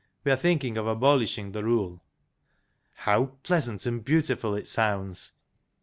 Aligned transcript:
We 0.23 0.31
are 0.31 0.35
thinking 0.35 0.79
of 0.79 0.87
abolishing 0.87 1.51
the 1.51 1.63
rule."" 1.63 2.03
How 3.05 3.37
pleasant 3.43 3.85
and 3.85 4.03
beautiful 4.03 4.55
it 4.55 4.67
sounds 4.67 5.33